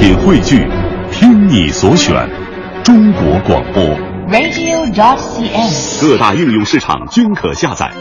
[0.00, 0.66] 品汇聚，
[1.12, 2.26] 听你所选，
[2.82, 3.84] 中国广播。
[4.30, 6.00] radio.dot.cn，。
[6.00, 7.92] 各大应用市场均可下载。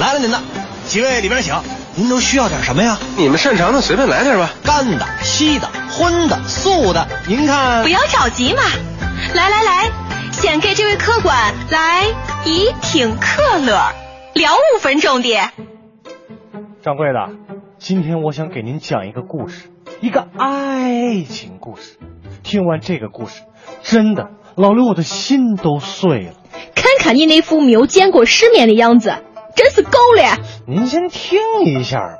[0.00, 0.42] 来了您的，
[0.84, 1.54] 几位里边请。
[1.94, 2.98] 您都需要点什么呀？
[3.16, 4.50] 你们擅长的随便来点吧。
[4.64, 7.84] 干的、稀的、荤的、素的，您看。
[7.84, 8.62] 不要着急嘛，
[9.32, 9.90] 来来来，
[10.32, 12.04] 先给这位客官来
[12.44, 13.80] 一挺客乐，
[14.34, 15.38] 聊五分钟的。
[16.82, 17.30] 掌柜的，
[17.78, 19.70] 今天我想给您讲一个故事，
[20.00, 21.98] 一个爱情故事。
[22.42, 23.42] 听完这个故事，
[23.82, 26.32] 真的，老刘我的心都碎了。
[26.74, 29.14] 看看你那副没有见过世面的样子，
[29.54, 30.38] 真是够了。
[30.66, 32.18] 您先听一下。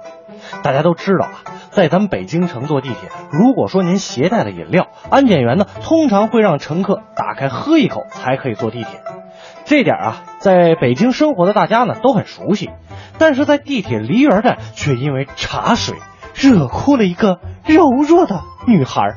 [0.63, 9.03] 大家都知道啊，在咱们北京城坐地铁，如果说您携带了饮料，安检员呢通常会让乘客打开喝一口才可以坐地铁。
[9.65, 12.71] 这点啊，在北京生活的大家呢都很熟悉。
[13.19, 15.97] 但是在地铁梨园站，却因为茶水
[16.35, 19.17] 惹哭了一个柔弱的女孩。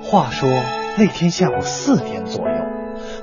[0.00, 0.48] 话说
[0.96, 2.54] 那天下午四点左右，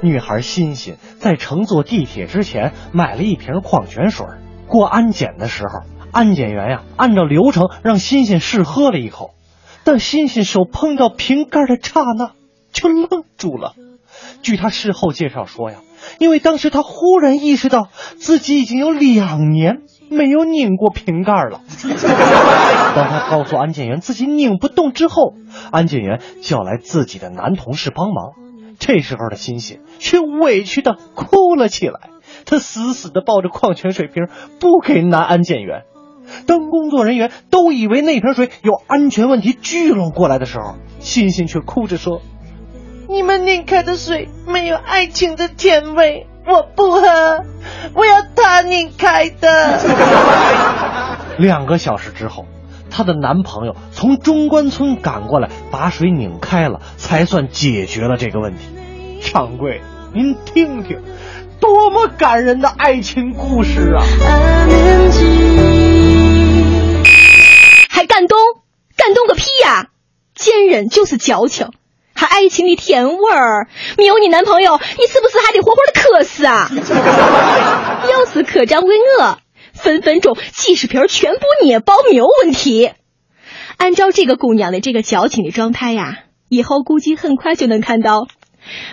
[0.01, 4.27] 女孩欣欣在乘坐地铁之前买了一瓶矿泉水。
[4.67, 9.31] 过安检的时候，安检员呀按照流程让欣欣试喝了一口，
[9.85, 12.31] 但欣欣手碰到瓶盖的刹那，
[12.73, 13.75] 就愣住了。
[14.41, 15.77] 据她事后介绍说呀。
[16.19, 21.61] 因为当时他忽然意识到自己已经有两年没有拧过瓶盖了。
[22.95, 25.33] 当他告诉安检员自己拧不动之后，
[25.71, 28.33] 安检员叫来自己的男同事帮忙。
[28.77, 32.09] 这时候的欣欣却委屈的哭了起来，
[32.45, 34.27] 她死死的抱着矿泉水瓶
[34.59, 35.83] 不给拿安检员。
[36.47, 42.21] 当工作人员都以为那瓶水有安全问题聚拢过来的时候，欣欣却哭着说。
[43.07, 47.01] 你们拧开的水没有爱情的甜味，我不喝，
[47.95, 49.81] 我要他拧开的。
[51.39, 52.45] 两个小时之后，
[52.91, 59.21] 她的男朋友从中关村赶过来，把水拧开了，才算解决了这个问题。
[59.33, 59.81] 掌柜，
[60.13, 61.01] 您听听，
[61.59, 64.03] 多么感人的爱情故事啊！
[67.89, 68.37] 还干东，
[68.95, 69.87] 干东个屁呀！
[70.35, 71.71] 贱人就是矫情。
[72.25, 76.71] 还爱情的甜味儿，没有你男朋友，你是不是还得活活的渴死啊？
[78.11, 79.37] 要是客栈为我，
[79.73, 82.91] 分分钟几十瓶全部捏爆没有问题。
[83.77, 88.27] 按照这个姑娘的这个矫情的状态呀，以后估计很快就能看到。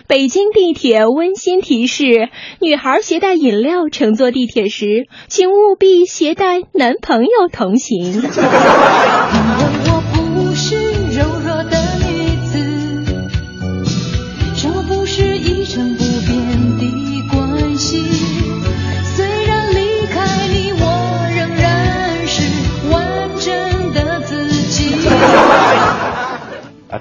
[0.06, 2.28] 北京地铁温馨提示：
[2.60, 8.22] 女孩携带饮料乘坐地铁时，请务必携带男朋友同行。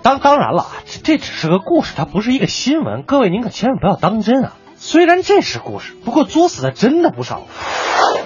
[0.03, 3.03] 当当然了，这这只是个故事，它不是一个新闻。
[3.05, 4.53] 各位您可千万不要当真啊！
[4.77, 7.43] 虽然这是故事，不过作死的真的不少。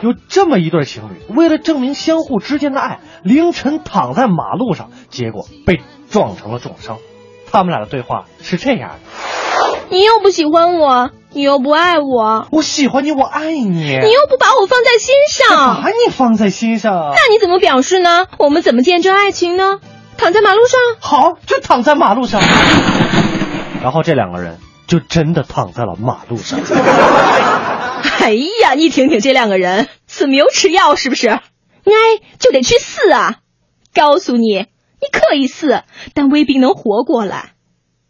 [0.01, 6.97] 有这么一对情侣，为了证明相互之间的爱，凌晨躺在马路上，结果被撞成了重伤。
[7.51, 18.27] 他们俩的对话是这样的：你又不喜欢我，你又不爱我，我喜欢你，我爱你，你又不把我放在心上，把你放在心上，那你怎么表示呢？
[18.37, 19.79] 我们怎么见证爱情呢？
[20.17, 22.41] 躺在马路上，好，就躺在马路上。
[23.81, 26.59] 然后这两个人就真的躺在了马路上。
[28.19, 31.27] 哎呀，你听听这两个人是没有吃药是不是？
[31.29, 31.41] 爱
[32.39, 33.35] 就得去死啊！
[33.93, 35.83] 告诉你，你可以死，
[36.15, 37.51] 但未必能活过来。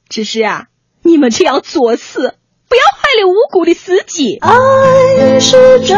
[0.08, 0.68] 只是啊，
[1.04, 2.36] 你们这样作死，
[2.70, 4.38] 不要害了无辜的司机。
[4.38, 5.98] 爱是折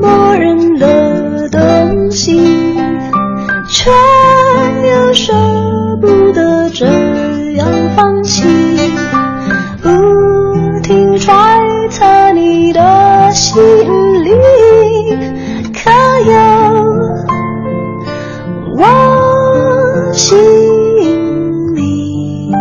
[0.00, 2.78] 磨人的东西。
[3.68, 3.90] 却
[5.12, 5.34] 舍
[6.00, 6.86] 不得这
[7.54, 8.48] 样放弃，
[9.82, 9.90] 不
[10.82, 13.60] 停揣测你的心
[14.24, 14.30] 里，
[15.72, 15.90] 可
[16.30, 16.34] 有
[18.78, 20.38] 我心
[21.74, 22.52] 里？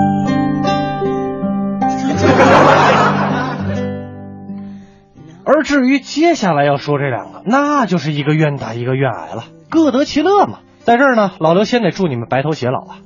[5.46, 10.60] 而至于接下来要说这两个，那就是一个愿打一个愿挨了，各得其乐嘛。
[10.84, 12.98] 在这儿呢，老刘先得祝你们白头偕老啊！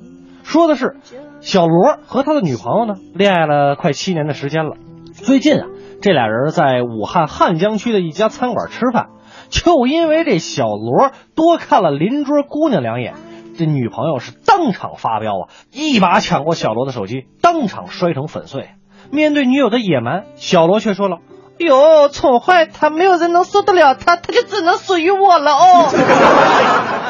[0.42, 0.96] 说的是
[1.40, 4.76] 小罗和他的女朋友呢，恋爱了快七年的时间了。
[5.12, 5.66] 最近啊，
[6.00, 9.08] 这俩人在武汉汉江区的一家餐馆吃饭，
[9.50, 13.14] 就因为这小罗多看了邻桌姑娘两眼，
[13.58, 18.70] 这女朋友是当场发飙啊，一把抢过小罗的手机，当场摔成粉碎。
[19.10, 21.18] 面对女友的野蛮，小罗却说了
[21.58, 25.90] ：“哟，宠坏他，没有人能受得了他，他就只能属于我了哦。”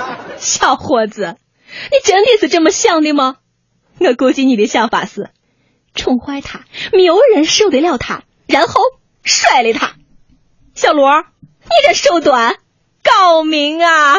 [0.39, 1.37] 小伙子，
[1.91, 3.37] 你真的是这么想的吗？
[3.99, 5.31] 我估计你的想法是，
[5.95, 8.81] 宠坏他，没有人受得了他，然后
[9.23, 9.95] 甩了他。
[10.75, 11.23] 小罗，
[11.63, 12.57] 你这手段
[13.03, 14.17] 高明啊！